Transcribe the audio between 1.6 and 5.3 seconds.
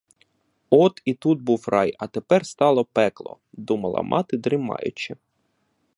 рай, а тепер стало пекло,— думала мати дрімаючи.